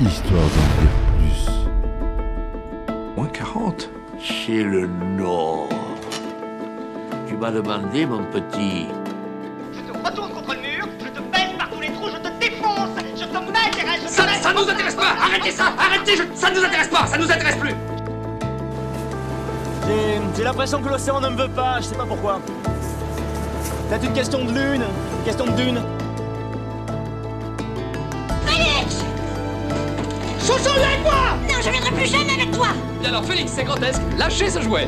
histoire 0.00 0.42
d'en 0.42 0.68
dire 0.80 0.96
plus. 1.18 1.50
Moins 3.16 3.28
40 3.28 3.88
C'est 4.22 4.62
le 4.62 4.86
Nord. 5.16 5.68
Tu 7.28 7.36
m'as 7.36 7.50
demandé, 7.50 8.06
mon 8.06 8.24
petit. 8.24 8.86
Je 9.72 9.80
te 9.80 10.06
retourne 10.06 10.30
contre 10.32 10.54
le 10.54 10.60
mur, 10.60 10.86
je 11.00 11.08
te 11.08 11.20
baisse 11.20 11.52
par 11.58 11.68
tous 11.70 11.80
les 11.80 11.88
trous, 11.92 12.08
je 12.08 12.16
te 12.18 12.28
défonce, 12.38 12.90
je 13.16 13.24
te 13.24 13.32
m'intéresse, 13.34 14.00
je 14.02 14.06
te 14.06 14.12
Ça, 14.12 14.26
baisse- 14.26 14.42
ça 14.42 14.52
nous 14.52 14.68
intéresse 14.68 14.94
pas 14.94 15.14
Arrêtez 15.22 15.50
ça 15.50 15.64
Arrêtez 15.78 16.16
je- 16.16 16.22
Ça 16.38 16.50
nous 16.50 16.64
intéresse 16.64 16.88
pas 16.88 17.06
Ça 17.06 17.18
nous 17.18 17.30
intéresse 17.30 17.56
plus 17.56 17.74
J'ai- 19.86 20.20
J'ai 20.36 20.44
l'impression 20.44 20.82
que 20.82 20.88
l'océan 20.88 21.20
ne 21.20 21.28
me 21.30 21.36
veut 21.42 21.48
pas, 21.48 21.78
je 21.80 21.86
sais 21.86 21.94
pas 21.94 22.04
pourquoi. 22.06 22.40
C'est 23.88 24.04
une 24.04 24.12
question 24.12 24.44
de 24.44 24.50
lune, 24.52 24.82
une 24.82 25.24
question 25.24 25.46
de 25.46 25.52
dune. 25.52 25.80
Chouchou, 30.46 30.78
viens 30.78 30.88
avec 30.88 31.02
moi 31.02 31.36
Non, 31.48 31.60
je 31.60 31.70
viendrai 31.70 31.90
plus 31.90 32.06
jamais 32.06 32.34
avec 32.34 32.52
toi. 32.52 32.68
Et 33.02 33.06
alors 33.06 33.24
Félix, 33.24 33.50
c'est 33.50 33.64
grotesque, 33.64 34.00
lâchez 34.16 34.48
ce 34.48 34.60
jouet. 34.60 34.86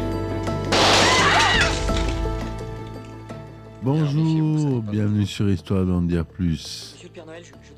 Bonjour, 3.83 4.83
bienvenue 4.83 5.27
sur 5.27 5.51
Histoire 5.51 5.85
d'en 5.85 6.03
dire 6.03 6.25
plus. 6.27 6.97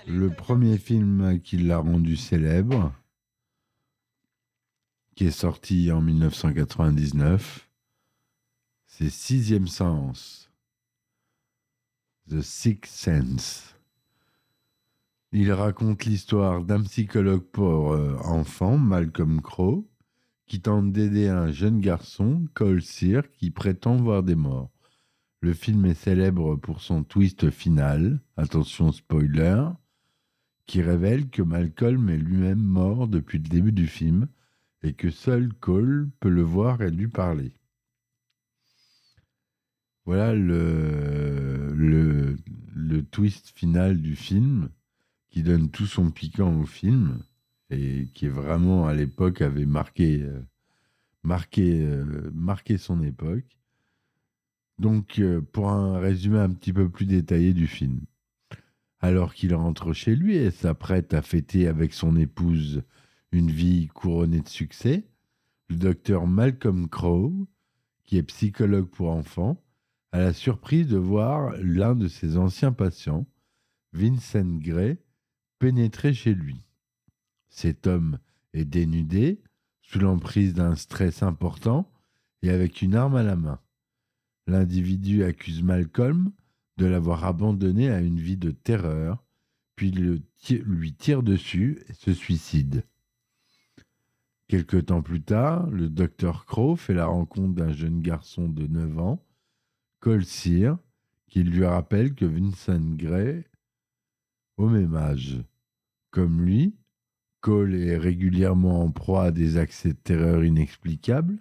le 0.07 0.31
premier 0.31 0.79
film 0.79 1.41
qui 1.41 1.57
l'a 1.57 1.79
rendu 1.79 2.15
célèbre, 2.15 2.93
qui 5.17 5.27
est 5.27 5.33
sorti 5.33 5.91
en 5.91 6.01
1999. 6.01 7.69
C'est 8.87 9.11
Sixième 9.11 9.67
Sens, 9.67 10.52
The 12.33 12.41
Sixth 12.41 12.95
Sense. 12.95 13.77
Il 15.33 15.53
raconte 15.53 16.07
l'histoire 16.07 16.65
d'un 16.65 16.83
psychologue 16.83 17.45
pour 17.45 17.93
euh, 17.93 18.17
enfants, 18.25 18.79
Malcolm 18.79 19.43
Crowe, 19.43 19.87
qui 20.47 20.63
tente 20.63 20.93
d'aider 20.93 21.29
un 21.29 21.53
jeune 21.53 21.81
garçon, 21.81 22.49
Cole 22.55 22.81
Sear, 22.81 23.31
qui 23.33 23.51
prétend 23.51 23.97
voir 23.97 24.23
des 24.23 24.35
morts. 24.35 24.71
Le 25.43 25.53
film 25.53 25.85
est 25.85 25.93
célèbre 25.93 26.57
pour 26.57 26.81
son 26.81 27.05
twist 27.05 27.51
final, 27.51 28.19
attention 28.39 28.93
spoiler, 28.93 29.67
qui 30.65 30.81
révèle 30.81 31.29
que 31.29 31.43
Malcolm 31.43 32.09
est 32.09 32.17
lui-même 32.17 32.63
mort 32.63 33.09
depuis 33.09 33.41
le 33.41 33.49
début 33.49 33.73
du 33.73 33.87
film 33.87 34.27
et 34.83 34.95
que 34.95 35.11
seul 35.11 35.53
Cole 35.61 36.09
peut 36.19 36.31
le 36.31 36.43
voir 36.43 36.81
et 36.81 36.91
lui 36.91 37.09
parler. 37.09 37.53
Voilà 40.05 40.35
le, 40.35 41.72
le, 41.93 43.03
twist 43.11 43.53
final 43.55 44.01
du 44.01 44.17
film 44.17 44.71
qui 45.31 45.43
donne 45.43 45.71
tout 45.71 45.87
son 45.87 46.11
piquant 46.11 46.59
au 46.59 46.65
film 46.65 47.23
et 47.71 48.09
qui 48.15 48.27
est 48.27 48.31
vraiment 48.31 48.87
à 48.87 48.95
l'époque 48.95 49.41
avait 49.43 49.67
marqué, 49.67 50.23
euh, 50.23 50.41
marqué, 51.23 51.85
euh, 51.85 52.31
marqué 52.33 52.79
son 52.79 53.03
époque. 53.03 53.59
Donc 54.79 55.19
euh, 55.19 55.41
pour 55.41 55.71
un 55.71 55.99
résumé 55.99 56.39
un 56.39 56.51
petit 56.51 56.73
peu 56.73 56.89
plus 56.89 57.07
détaillé 57.07 57.55
du 57.55 57.67
film. 57.67 58.01
Alors 59.01 59.35
qu'il 59.35 59.55
rentre 59.55 59.93
chez 59.93 60.15
lui 60.15 60.37
et 60.37 60.51
s'apprête 60.51 61.13
à 61.13 61.23
fêter 61.23 61.67
avec 61.67 61.93
son 61.93 62.17
épouse 62.17 62.83
une 63.33 63.51
vie 63.51 63.89
couronnée 63.89 64.41
de 64.41 64.49
succès, 64.49 65.05
le 65.69 65.77
docteur 65.77 66.27
Malcolm 66.27 66.89
Crowe, 66.89 67.47
qui 68.05 68.19
est 68.19 68.23
psychologue 68.23 68.89
pour 68.89 69.11
enfants, 69.11 69.63
a 70.13 70.21
la 70.21 70.33
surprise 70.33 70.87
de 70.89 70.99
voir 70.99 71.57
l'un 71.57 71.95
de 71.95 72.07
ses 72.07 72.37
anciens 72.37 72.73
patients, 72.73 73.27
Vincent 73.93 74.59
Gray, 74.59 74.99
pénétrer 75.59 76.13
chez 76.15 76.35
lui. 76.35 76.67
Cet 77.49 77.87
homme 77.87 78.19
est 78.53 78.65
dénudé, 78.65 79.43
sous 79.81 79.99
l'emprise 79.99 80.55
d'un 80.55 80.75
stress 80.75 81.23
important 81.23 81.91
et 82.43 82.51
avec 82.51 82.83
une 82.83 82.95
arme 82.95 83.17
à 83.17 83.23
la 83.23 83.37
main. 83.37 83.61
L'individu 84.47 85.25
accuse 85.25 85.63
Malcolm 85.63 86.33
de 86.79 86.87
l'avoir 86.87 87.25
abandonné 87.25 87.91
à 87.91 88.01
une 88.01 88.19
vie 88.19 88.37
de 88.37 88.51
terreur, 88.51 89.25
puis 89.77 89.91
lui 89.91 90.95
tire 90.95 91.23
dessus 91.23 91.83
et 91.89 91.93
se 91.95 92.13
suicide. 92.13 92.85
Quelque 94.49 94.77
temps 94.77 95.03
plus 95.03 95.23
tard, 95.23 95.69
le 95.71 95.89
docteur 95.89 96.45
Crow 96.45 96.77
fait 96.77 96.95
la 96.95 97.07
rencontre 97.07 97.55
d'un 97.55 97.73
jeune 97.73 98.03
garçon 98.03 98.49
de 98.49 98.67
9 98.67 98.99
ans, 98.99 99.25
Cole 100.03 100.25
qui 101.29 101.45
lui 101.45 101.65
rappelle 101.65 102.17
que 102.17 102.25
Vincent 102.25 102.97
Gray, 102.97 103.45
au 104.57 104.69
même 104.69 104.97
âge, 104.97 105.41
comme 106.11 106.43
lui, 106.43 106.75
Cole 107.41 107.77
est 107.77 107.99
régulièrement 107.99 108.83
en 108.83 108.91
proie 108.91 109.27
à 109.27 109.31
des 109.31 109.59
accès 109.59 109.91
de 109.91 109.99
terreur 109.99 110.43
inexplicables, 110.43 111.39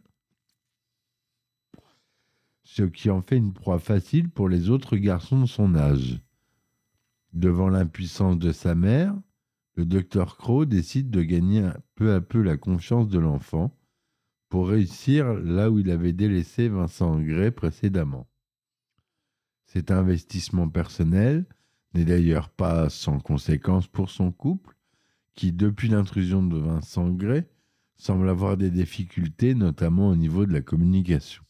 ce 2.63 2.83
qui 2.83 3.09
en 3.09 3.23
fait 3.23 3.37
une 3.37 3.51
proie 3.51 3.79
facile 3.79 4.29
pour 4.29 4.47
les 4.47 4.69
autres 4.69 4.95
garçons 4.95 5.41
de 5.41 5.47
son 5.47 5.73
âge. 5.73 6.21
Devant 7.33 7.69
l'impuissance 7.69 8.37
de 8.37 8.51
sa 8.51 8.75
mère, 8.75 9.19
le 9.73 9.85
docteur 9.85 10.37
Crow 10.37 10.65
décide 10.65 11.09
de 11.09 11.23
gagner 11.23 11.67
peu 11.95 12.13
à 12.13 12.21
peu 12.21 12.43
la 12.43 12.57
confiance 12.57 13.07
de 13.07 13.17
l'enfant 13.17 13.75
pour 14.49 14.69
réussir 14.69 15.33
là 15.33 15.71
où 15.71 15.79
il 15.79 15.89
avait 15.89 16.13
délaissé 16.13 16.69
Vincent 16.69 17.19
Gray 17.19 17.49
précédemment. 17.49 18.27
Cet 19.73 19.89
investissement 19.89 20.67
personnel 20.67 21.45
n'est 21.93 22.03
d'ailleurs 22.03 22.49
pas 22.49 22.89
sans 22.89 23.21
conséquence 23.21 23.87
pour 23.87 24.09
son 24.09 24.29
couple, 24.33 24.75
qui, 25.33 25.53
depuis 25.53 25.87
l'intrusion 25.87 26.43
de 26.43 26.57
Vincent 26.57 27.09
Gray, 27.09 27.47
semble 27.95 28.27
avoir 28.27 28.57
des 28.57 28.69
difficultés, 28.69 29.55
notamment 29.55 30.09
au 30.09 30.17
niveau 30.17 30.45
de 30.45 30.51
la 30.51 30.59
communication. 30.59 31.41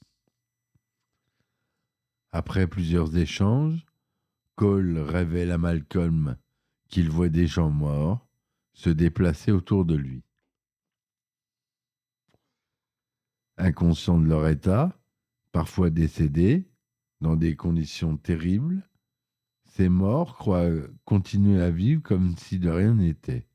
Après 2.31 2.67
plusieurs 2.67 3.17
échanges, 3.17 3.87
Cole 4.53 4.99
révèle 4.99 5.49
à 5.49 5.57
Malcolm 5.57 6.37
qu'il 6.89 7.09
voit 7.09 7.29
des 7.29 7.47
gens 7.47 7.71
morts 7.71 8.29
se 8.73 8.91
déplacer 8.91 9.51
autour 9.51 9.83
de 9.83 9.95
lui. 9.95 10.21
Inconscients 13.57 14.19
de 14.19 14.27
leur 14.27 14.47
état, 14.47 14.95
parfois 15.51 15.89
décédés, 15.89 16.70
dans 17.21 17.35
des 17.35 17.55
conditions 17.55 18.17
terribles, 18.17 18.83
ces 19.65 19.87
morts 19.87 20.35
croient 20.35 20.69
continuer 21.05 21.61
à 21.61 21.71
vivre 21.71 22.01
comme 22.01 22.35
si 22.35 22.59
de 22.59 22.69
rien 22.69 22.95
n'était, 22.95 23.47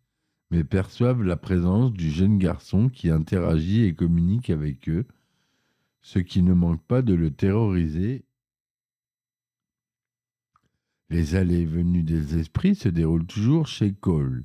mais 0.50 0.64
perçoivent 0.64 1.22
la 1.22 1.36
présence 1.36 1.92
du 1.92 2.10
jeune 2.10 2.38
garçon 2.38 2.88
qui 2.88 3.10
interagit 3.10 3.84
et 3.84 3.94
communique 3.94 4.48
avec 4.48 4.88
eux, 4.88 5.06
ce 6.00 6.18
qui 6.18 6.42
ne 6.42 6.54
manque 6.54 6.82
pas 6.84 7.02
de 7.02 7.14
le 7.14 7.30
terroriser. 7.32 8.24
Les 11.10 11.34
allées 11.34 11.60
et 11.60 11.66
venues 11.66 12.02
des 12.02 12.38
esprits 12.38 12.74
se 12.74 12.88
déroulent 12.88 13.26
toujours 13.26 13.66
chez 13.66 13.92
Cole. 13.92 14.44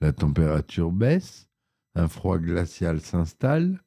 La 0.00 0.12
température 0.12 0.92
baisse, 0.92 1.48
un 1.94 2.08
froid 2.08 2.38
glacial 2.38 3.00
s'installe. 3.00 3.82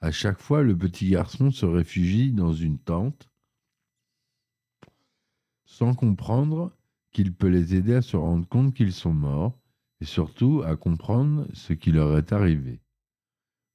À 0.00 0.10
chaque 0.10 0.40
fois, 0.40 0.62
le 0.62 0.76
petit 0.76 1.10
garçon 1.10 1.50
se 1.50 1.64
réfugie 1.64 2.32
dans 2.32 2.52
une 2.52 2.78
tente, 2.78 3.31
sans 5.72 5.94
comprendre 5.94 6.70
qu'il 7.12 7.32
peut 7.32 7.48
les 7.48 7.74
aider 7.74 7.94
à 7.94 8.02
se 8.02 8.18
rendre 8.18 8.46
compte 8.46 8.74
qu'ils 8.74 8.92
sont 8.92 9.14
morts 9.14 9.58
et 10.02 10.04
surtout 10.04 10.62
à 10.66 10.76
comprendre 10.76 11.48
ce 11.54 11.72
qui 11.72 11.92
leur 11.92 12.18
est 12.18 12.30
arrivé. 12.30 12.82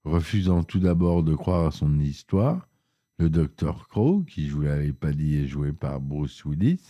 Refusant 0.03 0.63
tout 0.63 0.80
d'abord 0.80 1.24
de 1.24 1.34
croire 1.34 1.66
à 1.66 1.72
son 1.72 2.00
histoire, 2.00 2.69
le 3.18 3.31
docteur 3.31 3.88
Crow, 3.88 4.22
qui, 4.22 4.48
je 4.48 4.54
vous 4.54 4.62
l'avais 4.62 4.94
pas 4.94 5.12
dit, 5.12 5.38
est 5.38 5.48
joué 5.48 5.74
par 5.74 6.00
Bruce 6.00 6.45
Willis, 6.45 6.83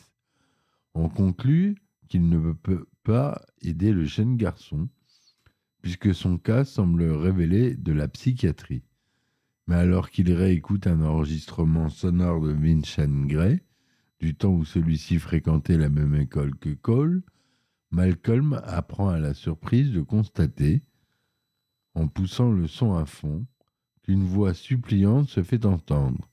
on 0.93 1.07
conclut 1.07 1.77
qu'il 2.09 2.27
ne 2.27 2.51
peut 2.51 2.85
pas 3.03 3.41
aider 3.61 3.93
le 3.93 4.03
jeune 4.03 4.35
garçon, 4.35 4.89
puisque 5.81 6.13
son 6.13 6.37
cas 6.37 6.65
semble 6.65 7.03
révéler 7.03 7.75
de 7.75 7.93
la 7.93 8.09
psychiatrie. 8.09 8.83
Mais 9.67 9.75
alors 9.75 10.09
qu'il 10.09 10.33
réécoute 10.33 10.85
un 10.85 11.01
enregistrement 11.01 11.87
sonore 11.87 12.41
de 12.41 12.51
Vincent 12.51 13.25
Gray, 13.25 13.61
du 14.19 14.35
temps 14.35 14.53
où 14.53 14.65
celui-ci 14.65 15.19
fréquentait 15.19 15.77
la 15.77 15.89
même 15.89 16.15
école 16.15 16.55
que 16.57 16.69
Cole, 16.69 17.23
Malcolm 17.91 18.61
apprend 18.65 19.09
à 19.09 19.19
la 19.19 19.33
surprise 19.33 19.91
de 19.91 20.01
constater, 20.01 20.83
en 21.93 22.07
poussant 22.07 22.51
le 22.51 22.67
son 22.67 22.93
à 22.93 23.05
fond, 23.05 23.45
qu'une 24.03 24.23
voix 24.23 24.53
suppliante 24.53 25.29
se 25.29 25.43
fait 25.43 25.65
entendre, 25.65 26.29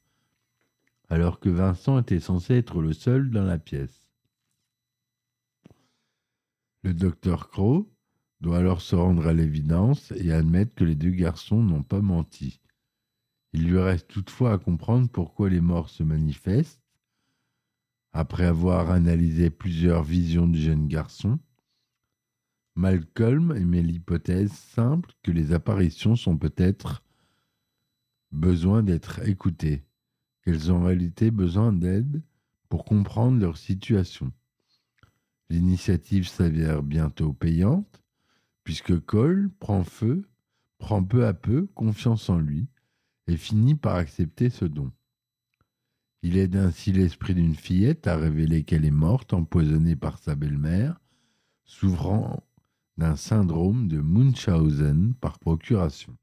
alors 1.08 1.40
que 1.40 1.48
Vincent 1.48 1.98
était 2.00 2.20
censé 2.20 2.54
être 2.54 2.80
le 2.80 2.92
seul 2.92 3.30
dans 3.30 3.44
la 3.44 3.58
pièce. 3.58 4.10
Le 6.82 6.92
docteur 6.92 7.48
Crow 7.48 7.90
doit 8.40 8.58
alors 8.58 8.82
se 8.82 8.94
rendre 8.94 9.26
à 9.26 9.32
l'évidence 9.32 10.12
et 10.12 10.32
admettre 10.32 10.74
que 10.74 10.84
les 10.84 10.94
deux 10.94 11.10
garçons 11.10 11.62
n'ont 11.62 11.82
pas 11.82 12.02
menti. 12.02 12.60
Il 13.54 13.68
lui 13.68 13.78
reste 13.78 14.08
toutefois 14.08 14.52
à 14.52 14.58
comprendre 14.58 15.08
pourquoi 15.08 15.48
les 15.48 15.62
morts 15.62 15.88
se 15.88 16.02
manifestent, 16.02 16.83
Après 18.16 18.44
avoir 18.44 18.92
analysé 18.92 19.50
plusieurs 19.50 20.04
visions 20.04 20.46
du 20.46 20.60
jeune 20.60 20.86
garçon, 20.86 21.40
Malcolm 22.76 23.56
émet 23.56 23.82
l'hypothèse 23.82 24.52
simple 24.52 25.10
que 25.24 25.32
les 25.32 25.52
apparitions 25.52 26.14
sont 26.14 26.38
peut-être 26.38 27.02
besoin 28.30 28.84
d'être 28.84 29.28
écoutées, 29.28 29.82
qu'elles 30.42 30.70
ont 30.70 30.76
en 30.76 30.84
réalité 30.84 31.32
besoin 31.32 31.72
d'aide 31.72 32.22
pour 32.68 32.84
comprendre 32.84 33.40
leur 33.40 33.56
situation. 33.56 34.30
L'initiative 35.50 36.28
s'avère 36.28 36.84
bientôt 36.84 37.32
payante, 37.32 38.00
puisque 38.62 38.96
Cole 39.00 39.50
prend 39.58 39.82
feu, 39.82 40.22
prend 40.78 41.02
peu 41.02 41.26
à 41.26 41.34
peu 41.34 41.66
confiance 41.74 42.30
en 42.30 42.38
lui 42.38 42.68
et 43.26 43.36
finit 43.36 43.74
par 43.74 43.96
accepter 43.96 44.50
ce 44.50 44.66
don. 44.66 44.92
Il 46.26 46.38
aide 46.38 46.56
ainsi 46.56 46.90
l'esprit 46.90 47.34
d'une 47.34 47.54
fillette 47.54 48.06
à 48.06 48.16
révéler 48.16 48.64
qu'elle 48.64 48.86
est 48.86 48.90
morte, 48.90 49.34
empoisonnée 49.34 49.94
par 49.94 50.16
sa 50.16 50.34
belle-mère, 50.34 50.98
souffrant 51.66 52.42
d'un 52.96 53.14
syndrome 53.14 53.88
de 53.88 54.00
Munchausen 54.00 55.12
par 55.20 55.38
procuration. 55.38 56.16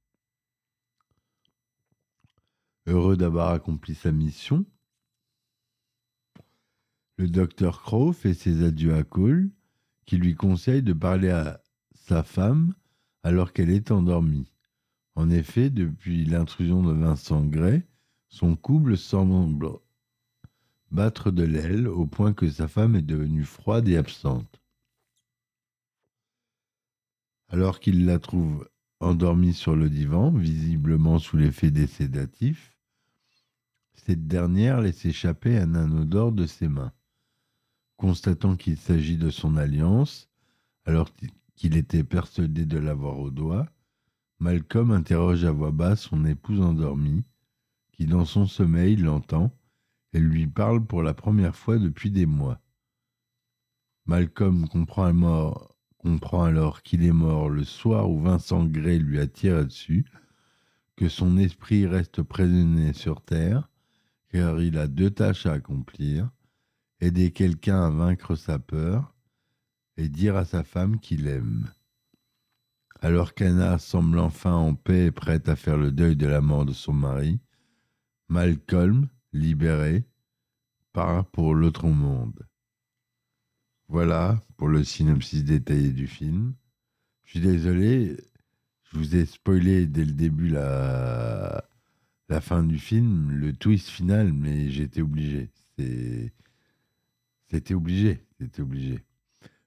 Heureux 2.88 3.16
d'avoir 3.16 3.52
accompli 3.52 3.94
sa 3.94 4.12
mission, 4.12 4.66
le 7.18 7.28
docteur 7.28 7.84
Crow 7.84 8.12
fait 8.12 8.34
ses 8.34 8.64
adieux 8.64 8.96
à 8.96 9.04
Cole, 9.04 9.52
qui 10.08 10.18
lui 10.18 10.34
conseille 10.34 10.82
de 10.82 10.94
parler 10.94 11.30
à 11.30 11.62
sa 11.94 12.24
femme 12.24 12.74
alors 13.22 13.54
qu'elle 13.54 13.70
est 13.70 13.92
endormie. 13.92 14.52
En 15.14 15.30
effet, 15.30 15.70
depuis 15.70 16.26
l'intrusion 16.26 16.82
de 16.82 16.92
Vincent 16.92 17.46
Gray, 17.46 17.84
son 18.30 18.56
couple 18.56 18.98
semble 18.98 19.68
battre 20.92 21.32
de 21.32 21.44
l'aile 21.44 21.88
au 21.88 22.06
point 22.06 22.34
que 22.34 22.50
sa 22.50 22.68
femme 22.68 22.96
est 22.96 23.02
devenue 23.02 23.46
froide 23.46 23.88
et 23.88 23.98
absente. 23.98 24.62
Alors 27.48 27.80
qu'il 27.80 28.06
la 28.06 28.20
trouve 28.20 28.70
endormie 29.00 29.54
sur 29.54 29.76
le 29.76 29.90
divan, 29.90 30.32
visiblement 30.32 31.20
sous 31.20 31.38
l'effet 31.38 31.72
des 31.72 31.88
sédatifs, 31.88 32.78
cette 33.94 34.28
dernière 34.28 34.82
laisse 34.82 35.06
échapper 35.06 35.58
un 35.58 35.76
anneau 35.76 36.06
d'or 36.06 36.32
de 36.32 36.46
ses 36.46 36.68
mains. 36.68 36.94
Constatant 37.98 38.56
qu'il 38.56 38.78
s'agit 38.78 39.18
de 39.18 39.30
son 39.30 39.58
alliance, 39.58 40.30
alors 40.86 41.10
qu'il 41.56 41.78
était 41.78 42.04
persuadé 42.04 42.66
de 42.66 42.78
l'avoir 42.78 43.20
au 43.20 43.30
doigt, 43.30 43.68
Malcolm 44.40 44.92
interroge 44.92 45.46
à 45.46 45.52
voix 45.52 45.72
basse 45.72 46.02
son 46.02 46.26
épouse 46.26 46.62
endormie, 46.62 47.24
qui 47.92 48.08
dans 48.08 48.26
son 48.26 48.48
sommeil 48.48 48.96
l'entend 48.96 49.52
et 50.14 50.20
lui 50.20 50.48
parle 50.48 50.86
pour 50.86 51.04
la 51.04 51.14
première 51.14 51.56
fois 51.56 51.78
depuis 51.78 52.12
des 52.12 52.26
mois. 52.26 52.60
Malcolm 54.06 54.68
comprend 54.68 55.06
alors, 55.06 55.76
comprend 55.98 56.44
alors 56.44 56.82
qu'il 56.82 57.06
est 57.06 57.14
mort 57.14 57.50
le 57.50 57.64
soir 57.64 58.10
où 58.10 58.20
Vincent 58.20 58.66
Gray 58.66 59.00
lui 59.00 59.20
a 59.20 59.28
tiré 59.28 59.64
dessus, 59.64 60.06
que 60.96 61.08
son 61.08 61.38
esprit 61.38 61.88
reste 61.88 62.22
prisonnier 62.22 62.94
sur 62.94 63.22
Terre, 63.22 63.70
car 64.30 64.62
il 64.62 64.78
a 64.78 64.88
deux 64.88 65.12
tâches 65.12 65.46
à 65.46 65.54
accomplir, 65.54 66.30
aider 67.00 67.32
quelqu'un 67.32 67.84
à 67.84 67.90
vaincre 67.90 68.36
sa 68.36 68.60
peur 68.60 69.14
et 69.98 70.10
dire 70.10 70.36
à 70.36 70.46
sa 70.46 70.64
femme 70.64 71.00
qu'il 71.00 71.28
aime. 71.28 71.72
Alors 73.02 73.34
qu'Anna 73.34 73.80
semble 73.80 74.20
enfin 74.20 74.54
en 74.54 74.76
paix 74.76 75.08
et 75.08 75.12
prête 75.12 75.50
à 75.50 75.56
faire 75.56 75.78
le 75.78 75.92
deuil 75.92 76.16
de 76.16 76.28
la 76.28 76.42
mort 76.42 76.66
de 76.66 76.74
son 76.74 76.94
mari, 76.94 77.40
Malcolm, 78.30 79.10
libéré, 79.34 80.04
part 80.94 81.26
pour 81.26 81.56
l'autre 81.56 81.88
monde. 81.88 82.48
Voilà 83.88 84.42
pour 84.58 84.68
le 84.70 84.84
synopsis 84.84 85.44
détaillé 85.44 85.92
du 85.92 86.08
film. 86.08 86.54
Je 87.24 87.32
suis 87.32 87.40
désolé, 87.40 88.18
je 88.84 88.98
vous 88.98 89.16
ai 89.16 89.26
spoilé 89.26 89.86
dès 89.86 90.06
le 90.06 90.14
début 90.14 90.50
la, 90.50 91.66
fin 92.42 92.64
du 92.64 92.80
film, 92.80 93.32
le 93.32 93.54
twist 93.54 93.90
final, 93.90 94.32
mais 94.32 94.70
j'étais 94.70 95.02
obligé. 95.02 95.50
C'était 97.50 97.74
obligé, 97.74 98.24
c'était 98.40 98.62
obligé. 98.62 99.04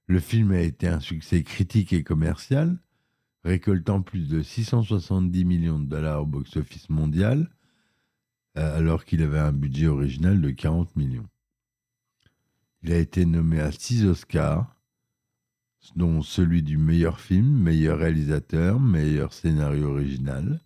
Le 0.06 0.20
film 0.20 0.52
a 0.52 0.60
été 0.60 0.88
un 0.88 1.00
succès 1.00 1.42
critique 1.42 1.92
et 1.92 2.02
commercial, 2.02 2.78
récoltant 3.44 4.00
plus 4.00 4.28
de 4.28 4.42
670 4.42 5.44
millions 5.44 5.78
de 5.78 5.86
dollars 5.86 6.22
au 6.22 6.26
box-office 6.26 6.88
mondial, 6.88 7.50
alors 8.54 9.04
qu'il 9.04 9.22
avait 9.22 9.38
un 9.38 9.52
budget 9.52 9.88
original 9.88 10.40
de 10.40 10.50
40 10.50 10.94
millions. 10.96 11.28
Il 12.82 12.92
a 12.92 12.98
été 12.98 13.24
nommé 13.24 13.60
à 13.60 13.72
six 13.72 14.04
Oscars, 14.04 14.74
dont 15.96 16.22
celui 16.22 16.62
du 16.62 16.76
meilleur 16.76 17.20
film, 17.20 17.46
meilleur 17.46 17.98
réalisateur, 17.98 18.80
meilleur 18.80 19.32
scénario 19.32 19.90
original. 19.90 20.60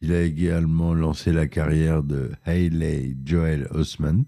Il 0.00 0.12
a 0.12 0.22
également 0.22 0.94
lancé 0.94 1.32
la 1.32 1.46
carrière 1.46 2.02
de 2.02 2.32
Hayley 2.44 3.16
Joel 3.24 3.68
Osment, 3.70 4.24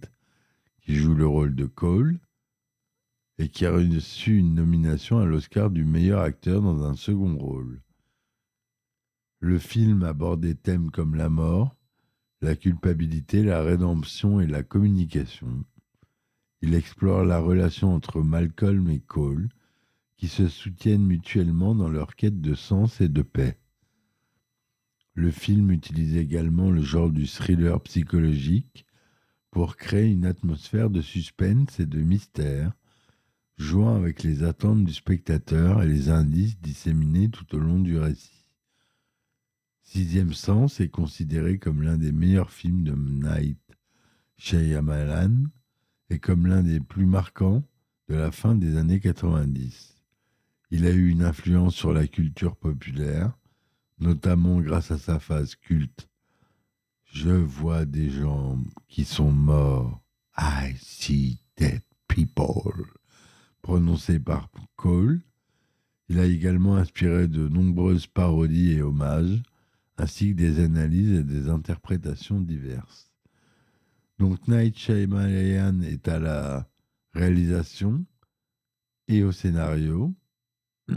qui 0.80 0.94
joue 0.94 1.14
le 1.14 1.26
rôle 1.26 1.54
de 1.54 1.66
Cole, 1.66 2.18
et 3.38 3.48
qui 3.48 3.66
a 3.66 3.72
reçu 3.72 4.38
une 4.38 4.54
nomination 4.54 5.18
à 5.18 5.26
l'Oscar 5.26 5.70
du 5.70 5.84
meilleur 5.84 6.20
acteur 6.20 6.62
dans 6.62 6.84
un 6.84 6.94
second 6.94 7.36
rôle. 7.36 7.80
Le 9.40 9.58
film 9.58 10.02
aborde 10.02 10.40
des 10.40 10.54
thèmes 10.54 10.90
comme 10.90 11.14
la 11.14 11.28
mort, 11.28 11.76
la 12.46 12.54
culpabilité, 12.54 13.42
la 13.42 13.60
rédemption 13.60 14.40
et 14.40 14.46
la 14.46 14.62
communication. 14.62 15.64
Il 16.62 16.74
explore 16.74 17.24
la 17.24 17.40
relation 17.40 17.92
entre 17.92 18.22
Malcolm 18.22 18.88
et 18.88 19.00
Cole, 19.00 19.48
qui 20.16 20.28
se 20.28 20.46
soutiennent 20.46 21.04
mutuellement 21.04 21.74
dans 21.74 21.88
leur 21.88 22.14
quête 22.14 22.40
de 22.40 22.54
sens 22.54 23.00
et 23.00 23.08
de 23.08 23.22
paix. 23.22 23.58
Le 25.14 25.32
film 25.32 25.72
utilise 25.72 26.16
également 26.16 26.70
le 26.70 26.82
genre 26.82 27.10
du 27.10 27.26
thriller 27.26 27.80
psychologique 27.80 28.86
pour 29.50 29.76
créer 29.76 30.08
une 30.08 30.24
atmosphère 30.24 30.88
de 30.88 31.00
suspense 31.00 31.80
et 31.80 31.86
de 31.86 31.98
mystère, 31.98 32.72
jouant 33.58 33.96
avec 33.96 34.22
les 34.22 34.44
attentes 34.44 34.84
du 34.84 34.94
spectateur 34.94 35.82
et 35.82 35.88
les 35.88 36.10
indices 36.10 36.60
disséminés 36.60 37.28
tout 37.28 37.56
au 37.56 37.58
long 37.58 37.80
du 37.80 37.98
récit. 37.98 38.45
Sixième 39.86 40.34
Sens 40.34 40.80
est 40.80 40.90
considéré 40.90 41.58
comme 41.58 41.82
l'un 41.82 41.96
des 41.96 42.12
meilleurs 42.12 42.50
films 42.50 42.84
de 42.84 42.94
Night 42.94 43.58
Shyamalan 44.36 45.44
et 46.10 46.18
comme 46.18 46.46
l'un 46.46 46.62
des 46.62 46.80
plus 46.80 47.06
marquants 47.06 47.64
de 48.08 48.14
la 48.14 48.30
fin 48.30 48.54
des 48.54 48.76
années 48.76 49.00
90. 49.00 49.96
Il 50.70 50.86
a 50.86 50.90
eu 50.90 51.08
une 51.08 51.22
influence 51.22 51.74
sur 51.74 51.94
la 51.94 52.06
culture 52.06 52.56
populaire, 52.56 53.32
notamment 53.98 54.60
grâce 54.60 54.90
à 54.90 54.98
sa 54.98 55.18
phase 55.18 55.54
culte 55.54 56.08
je 57.16 57.30
vois 57.30 57.86
des 57.86 58.10
gens 58.10 58.58
qui 58.88 59.04
sont 59.04 59.32
morts. 59.32 60.02
I 60.36 60.74
see 60.78 61.38
dead 61.56 61.80
people. 62.08 62.84
Prononcé 63.62 64.18
par 64.18 64.50
Cole. 64.76 65.22
Il 66.10 66.18
a 66.18 66.26
également 66.26 66.76
inspiré 66.76 67.26
de 67.26 67.48
nombreuses 67.48 68.06
parodies 68.06 68.72
et 68.72 68.82
hommages, 68.82 69.42
ainsi 69.98 70.30
que 70.30 70.36
des 70.36 70.60
analyses 70.62 71.12
et 71.12 71.24
des 71.24 71.48
interprétations 71.48 72.40
diverses. 72.40 73.10
Donc 74.18 74.48
Night 74.48 74.76
Shyamalan 74.78 75.82
est 75.82 76.08
à 76.08 76.18
la 76.18 76.68
réalisation 77.12 78.04
et 79.08 79.22
au 79.22 79.32
scénario. 79.32 80.14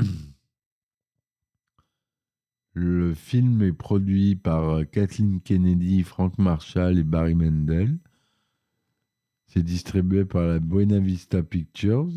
Le 2.73 3.13
film 3.13 3.61
est 3.63 3.73
produit 3.73 4.35
par 4.35 4.89
Kathleen 4.89 5.41
Kennedy, 5.41 6.03
Frank 6.03 6.37
Marshall 6.37 6.99
et 6.99 7.03
Barry 7.03 7.35
Mendel. 7.35 7.97
C'est 9.47 9.63
distribué 9.63 10.23
par 10.23 10.43
la 10.43 10.59
Buena 10.59 10.99
Vista 10.99 11.41
Pictures. 11.41 12.13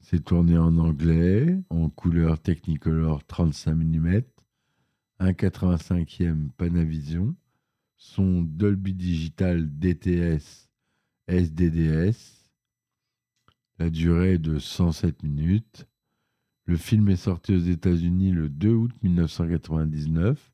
C'est 0.00 0.22
tourné 0.22 0.58
en 0.58 0.76
anglais, 0.76 1.58
en 1.70 1.88
couleur 1.88 2.38
Technicolor 2.38 3.24
35 3.24 3.74
mm, 3.74 4.20
1,85e 5.24 6.50
Panavision, 6.50 7.34
son 7.96 8.42
Dolby 8.42 8.92
Digital 8.92 9.66
DTS 9.78 10.68
SDDS. 11.28 12.50
La 13.78 13.88
durée 13.88 14.34
est 14.34 14.38
de 14.38 14.58
107 14.58 15.22
minutes. 15.22 15.88
Le 16.66 16.76
film 16.76 17.08
est 17.08 17.16
sorti 17.16 17.54
aux 17.54 17.58
États-Unis 17.58 18.32
le 18.32 18.50
2 18.50 18.68
août 18.74 18.92
1999 19.02 20.52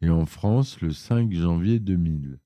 et 0.00 0.08
en 0.08 0.24
France 0.24 0.80
le 0.80 0.92
5 0.92 1.32
janvier 1.32 1.78
2000. 1.78 2.38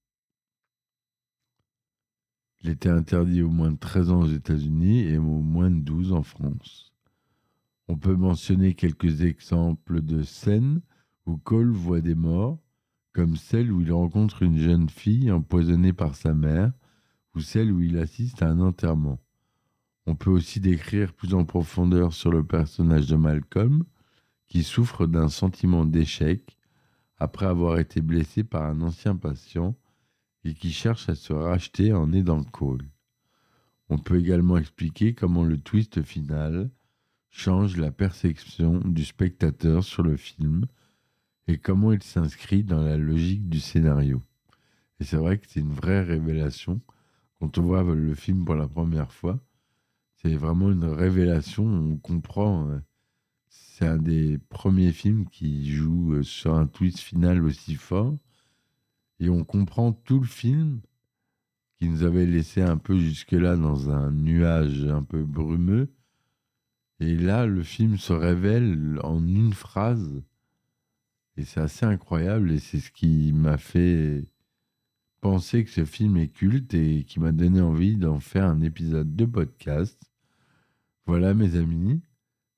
Il 2.63 2.71
était 2.71 2.89
interdit 2.89 3.43
au 3.43 3.51
moins 3.51 3.71
de 3.71 3.79
13 3.79 4.11
ans 4.11 4.23
aux 4.23 4.33
États-Unis 4.33 5.03
et 5.03 5.19
au 5.19 5.23
moins 5.23 5.71
de 5.71 5.81
12 5.81 6.13
en 6.13 6.23
France. 6.25 6.93
On 7.87 7.97
peut 7.97 8.17
mentionner 8.17 8.75
quelques 8.75 9.23
exemples 9.23 10.03
de 10.03 10.23
scènes 10.23 10.81
où 11.27 11.37
Cole 11.37 11.71
voit 11.71 12.01
des 12.01 12.15
morts, 12.15 12.59
comme 13.13 13.37
celle 13.37 13.73
où 13.73 13.81
il 13.81 13.93
rencontre 13.93 14.43
une 14.43 14.59
jeune 14.59 14.89
fille 14.89 15.31
empoisonnée 15.31 15.93
par 15.93 16.15
sa 16.15 16.35
mère, 16.35 16.73
ou 17.35 17.41
celle 17.41 17.73
où 17.73 17.81
il 17.81 17.99
assiste 17.99 18.43
à 18.43 18.49
un 18.49 18.61
enterrement. 18.61 19.21
On 20.07 20.15
peut 20.15 20.31
aussi 20.31 20.61
décrire 20.61 21.13
plus 21.15 21.35
en 21.35 21.45
profondeur 21.45 22.13
sur 22.13 22.31
le 22.31 22.45
personnage 22.45 23.07
de 23.07 23.17
Malcolm, 23.17 23.85
qui 24.47 24.63
souffre 24.63 25.07
d'un 25.07 25.29
sentiment 25.29 25.85
d'échec 25.85 26.59
après 27.19 27.47
avoir 27.47 27.79
été 27.79 28.03
blessé 28.03 28.45
par 28.45 28.65
un 28.65 28.83
ancien 28.83 29.17
patient 29.17 29.77
et 30.45 30.55
qui 30.55 30.71
cherche 30.71 31.09
à 31.09 31.15
se 31.15 31.33
racheter 31.33 31.93
en 31.93 32.13
aidant 32.13 32.43
Cole. 32.45 32.91
On 33.89 33.99
peut 33.99 34.19
également 34.19 34.59
expliquer 34.59 35.15
comment 35.15 35.45
le 35.45 35.59
twist 35.59 36.03
final 36.03 36.71
change 37.31 37.77
la 37.77 37.91
perception 37.91 38.79
du 38.81 39.05
spectateur 39.05 39.83
sur 39.83 40.03
le 40.03 40.17
film 40.17 40.67
et 41.47 41.59
comment 41.59 41.93
il 41.93 42.03
s'inscrit 42.03 42.65
dans 42.65 42.83
la 42.83 42.97
logique 42.97 43.49
du 43.49 43.61
scénario. 43.61 44.23
Et 45.01 45.05
c'est 45.05 45.17
vrai 45.17 45.39
que 45.39 45.47
c'est 45.49 45.61
une 45.61 45.73
vraie 45.73 46.03
révélation 46.03 46.81
quand 47.39 47.59
on 47.59 47.63
voit 47.63 47.83
le 47.83 48.15
film 48.15 48.45
pour 48.45 48.55
la 48.55 48.69
première 48.69 49.13
fois. 49.13 49.41
C'est 50.17 50.37
vraiment 50.37 50.71
une 50.73 50.85
révélation, 50.85 51.65
on 51.67 51.97
comprend. 51.99 52.69
euh, 52.71 52.81
C'est 53.49 53.87
un 53.87 53.99
des 53.99 54.39
premiers 54.39 54.93
films 54.93 55.29
qui 55.29 55.71
joue 55.71 56.15
euh, 56.15 56.23
sur 56.23 56.55
un 56.55 56.67
twist 56.67 56.99
final 57.01 57.45
aussi 57.45 57.75
fort. 57.75 58.17
Et 59.21 59.29
on 59.29 59.45
comprend 59.45 59.93
tout 59.93 60.21
le 60.21 60.27
film 60.27 60.81
qui 61.77 61.89
nous 61.89 62.05
avait 62.05 62.27
laissé 62.27 62.63
un 62.63 62.79
peu 62.79 62.99
jusque-là 62.99 63.57
dans 63.57 63.91
un 63.91 64.11
nuage 64.13 64.85
un 64.87 65.03
peu 65.03 65.25
brumeux. 65.25 65.93
Et 67.01 67.17
là, 67.17 67.47
le 67.47 67.63
film 67.63 67.99
se 67.99 68.13
révèle 68.13 68.99
en 69.03 69.27
une 69.27 69.53
phrase. 69.53 70.23
Et 71.37 71.45
c'est 71.45 71.61
assez 71.61 71.87
incroyable. 71.87 72.53
Et 72.53 72.59
c'est 72.59 72.81
ce 72.81 72.91
qui 72.91 73.33
m'a 73.33 73.57
fait 73.57 74.25
penser 75.21 75.65
que 75.65 75.71
ce 75.71 75.85
film 75.85 76.17
est 76.17 76.29
culte 76.29 76.75
et 76.75 77.05
qui 77.05 77.19
m'a 77.19 77.33
donné 77.33 77.61
envie 77.61 77.97
d'en 77.97 78.21
faire 78.21 78.45
un 78.45 78.61
épisode 78.61 79.17
de 79.17 79.25
podcast. 79.25 79.99
Voilà, 81.07 81.35
mes 81.35 81.57
amis. 81.57 82.03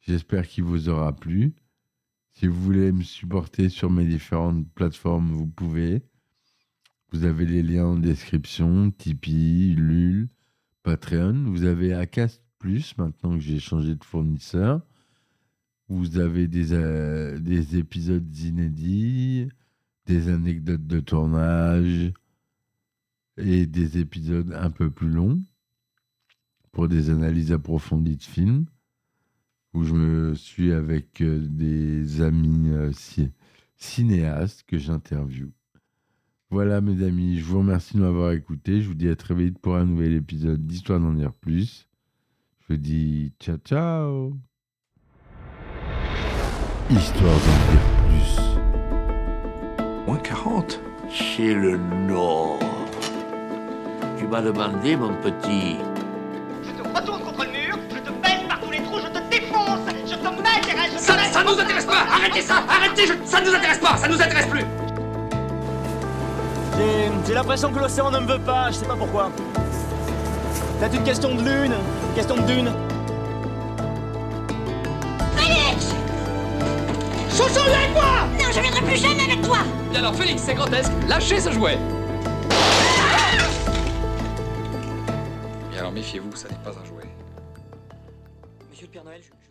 J'espère 0.01 0.47
qu'il 0.47 0.65
vous 0.65 0.89
aura 0.89 1.15
plu. 1.15 1.55
Si 2.33 2.47
vous 2.47 2.61
voulez 2.61 2.93
me 2.93 3.03
supporter 3.03 3.69
sur 3.69 3.91
mes 3.91 4.05
différentes 4.05 4.69
plateformes, 4.73 5.31
vous 5.31 5.47
pouvez. 5.47 6.03
Vous 7.13 7.25
avez 7.25 7.47
les 7.47 7.63
liens 7.63 7.87
en 7.87 7.97
description, 7.97 8.91
Tipeee, 8.91 9.75
Lul, 9.75 10.29
Patreon. 10.83 11.45
Vous 11.47 11.65
avez 11.65 11.95
Acast 11.95 12.43
Plus, 12.59 12.97
maintenant 12.99 13.35
que 13.35 13.41
j'ai 13.41 13.59
changé 13.59 13.95
de 13.95 14.05
fournisseur. 14.05 14.83
Vous 15.89 16.19
avez 16.19 16.49
des, 16.49 16.73
euh, 16.73 17.39
des 17.39 17.77
épisodes 17.77 18.37
inédits, 18.39 19.49
des 20.07 20.29
anecdotes 20.29 20.87
de 20.87 21.01
tournage 21.01 22.13
et 23.37 23.67
des 23.67 23.99
épisodes 23.99 24.53
un 24.53 24.71
peu 24.71 24.91
plus 24.91 25.09
longs 25.11 25.41
pour 26.73 26.89
des 26.89 27.11
analyses 27.11 27.53
approfondies 27.53 28.17
de 28.17 28.23
films 28.23 28.67
où 29.75 29.85
je 29.85 29.95
me 29.95 30.35
suis 30.35 30.73
avec 30.73 31.21
euh, 31.21 31.39
des 31.49 32.21
amis 32.23 32.71
euh, 32.71 32.93
ci- 32.93 33.31
cinéastes 33.77 34.65
que 34.67 34.79
j'interviewe. 34.79 35.51
Voilà 36.51 36.81
mes 36.81 37.05
amis, 37.05 37.39
je 37.39 37.45
vous 37.45 37.59
remercie 37.59 37.97
de 37.97 38.01
m'avoir 38.01 38.33
écouté. 38.33 38.81
Je 38.81 38.89
vous 38.89 38.95
dis 38.95 39.09
à 39.09 39.17
très 39.17 39.35
vite 39.35 39.59
pour 39.59 39.77
un 39.77 39.85
nouvel 39.85 40.15
épisode 40.15 40.67
d'Histoire 40.67 41.01
d'en 41.01 41.13
dire 41.13 41.35
plus. 41.35 41.89
Je 42.61 42.75
vous 42.75 42.81
dis 42.81 43.33
ciao 43.41 43.59
ciao. 43.59 44.46
Histoire 46.91 47.33
d'en 47.33 47.73
dire 47.73 47.81
plus. 48.09 48.41
Moins 50.07 50.19
40 50.19 50.81
Chez 51.11 51.55
le 51.55 51.77
Nord. 52.07 52.59
Tu 54.19 54.27
m'as 54.27 54.41
demandé, 54.43 54.97
mon 54.97 55.13
petit, 55.15 55.77
Je 56.65 56.71
te 56.71 56.83
retourne 56.99 57.21
contre 57.23 57.45
le 57.45 57.51
mur, 57.51 57.79
je 57.91 57.99
te 57.99 58.11
baisse 58.11 58.43
par 58.49 58.61
tous 58.61 58.71
les 58.71 58.83
trous, 58.83 58.99
je 59.01 59.09
te 59.09 59.19
défonce, 59.31 59.81
je 60.07 60.15
te 60.15 60.29
mets 60.29 60.43
derrière, 60.65 60.85
je 60.93 60.97
te 60.97 61.03
Ça, 61.03 61.17
ça 61.33 61.45
nous 61.45 61.59
intéresse 61.61 61.85
pas 61.85 62.05
Arrêtez 62.13 62.41
ça 62.43 62.55
Arrêtez 62.69 63.07
je- 63.07 63.29
Ça 63.29 63.41
nous 63.41 63.55
intéresse 63.55 63.79
pas 63.79 63.97
Ça 63.97 64.09
nous 64.09 64.21
intéresse 64.21 64.47
plus 64.47 64.65
J'ai 67.27 67.35
l'impression 67.35 67.73
que 67.73 67.79
l'océan 67.81 68.11
ne 68.11 68.21
me 68.21 68.27
veut 68.33 68.39
pas, 68.39 68.69
je 68.71 68.77
sais 68.77 68.87
pas 68.87 68.95
pourquoi. 68.97 69.31
Peut-être 70.79 70.95
une 70.95 71.03
question 71.05 71.35
de 71.35 71.41
lune, 71.43 71.73
une 71.73 72.15
question 72.15 72.37
de 72.37 72.43
dune. 72.43 72.71
Viens 77.49 77.65
avec 77.65 77.93
moi 77.93 78.27
Non, 78.39 78.53
je 78.53 78.61
viendrai 78.61 78.81
plus 78.83 78.97
jamais 78.97 79.23
avec 79.23 79.43
toi. 79.43 79.59
Et 79.93 79.97
alors 79.97 80.15
Félix, 80.15 80.43
c'est 80.43 80.55
grotesque, 80.55 80.93
lâchez 81.09 81.41
ce 81.41 81.53
jouet. 81.53 81.79
Et 85.73 85.79
alors 85.79 85.93
méfiez-vous, 85.93 86.35
ça 86.35 86.49
n'est 86.49 86.57
pas 86.57 86.71
un 86.71 86.85
jouet. 86.85 87.05
Monsieur 88.71 88.87
le 88.87 88.93
Père 88.93 89.05
Noël, 89.05 89.21
je, 89.23 89.46